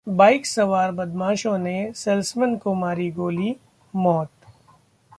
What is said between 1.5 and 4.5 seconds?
ने सेल्समैन को मारी गोली, मौत